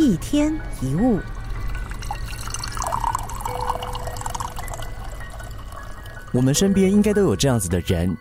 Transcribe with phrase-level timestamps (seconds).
[0.00, 1.20] 一天一物，
[6.32, 8.16] 我们身边应该都有这样子的人，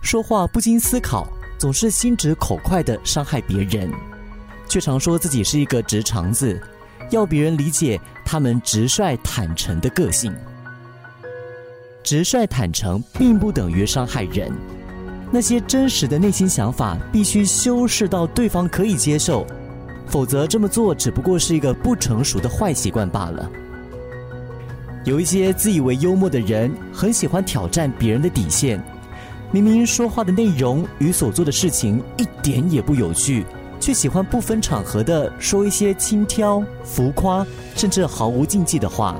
[0.00, 3.88] 说话不经思考，总是心直口快的伤害别人，
[4.68, 6.60] 却常说自己是一个直肠子，
[7.10, 10.34] 要别人理解他们直率坦诚的个性。
[12.02, 14.52] 直率坦诚并不等于伤害人，
[15.30, 19.46] 那些真实的内心想法必须修饰到对方可以接受，
[20.12, 23.50] 否则这么做只不过是一个不成熟的坏习惯罢了。
[25.06, 28.78] 有一些自以为幽默的人，很喜欢挑战别人的底线，
[29.50, 33.46] 明明说话的内容与所做的事情一点也不有趣，
[33.80, 39.16] 却喜欢不分场合的说一些轻佻、浮夸，甚至毫无禁忌的话。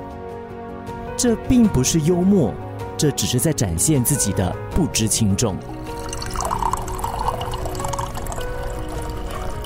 [1.17, 2.53] 这并不是幽默。
[2.99, 5.57] 这只是在展现自己的不知轻重。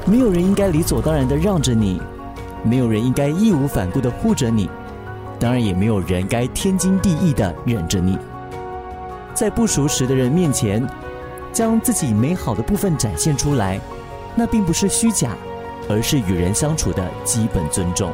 [0.08, 2.00] 没有人应该理所当然的让着你，
[2.62, 4.70] 没有人应该义无反顾的护着你，
[5.38, 8.16] 当然也没有人该天经地义的忍着你。
[9.34, 10.86] 在不熟识的人面前，
[11.52, 13.80] 将自己美好的部分展现出来，
[14.36, 15.36] 那并不是虚假，
[15.88, 18.12] 而是与人相处的基本尊重。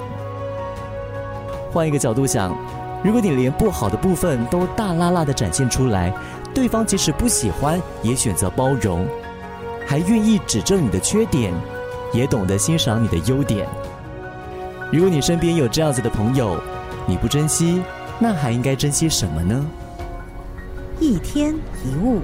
[1.70, 2.56] 换一个角度想。
[3.04, 6.14] 如果你连不好的部分都大拉拉的展现出来，
[6.54, 9.04] 对方即使不喜欢，也选择包容，
[9.84, 11.52] 还愿意指正你的缺点，
[12.12, 13.66] 也懂得欣赏你的优点。
[14.92, 16.60] 如果你身边有这样子的朋友，
[17.06, 17.82] 你不珍惜，
[18.18, 19.64] 那还应该珍惜什么呢？
[21.00, 21.54] 一天
[21.84, 22.20] 一物。